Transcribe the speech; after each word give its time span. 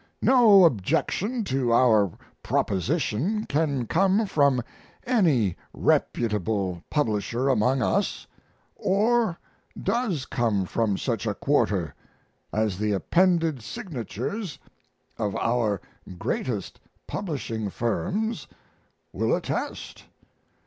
No 0.23 0.65
objection 0.65 1.43
to 1.43 1.71
our 1.71 2.11
proposition 2.41 3.45
can 3.45 3.85
come 3.85 4.25
from 4.25 4.63
any 5.05 5.55
reputable 5.75 6.83
publisher 6.89 7.47
among 7.49 7.83
us 7.83 8.25
or 8.75 9.37
does 9.79 10.25
come 10.25 10.65
from 10.65 10.97
such 10.97 11.27
a 11.27 11.35
quarter, 11.35 11.93
as 12.51 12.79
the 12.79 12.93
appended 12.93 13.61
signatures 13.61 14.57
of 15.19 15.35
our 15.35 15.79
greatest 16.17 16.79
publishing 17.05 17.69
firms 17.69 18.47
will 19.13 19.35
attest. 19.35 20.05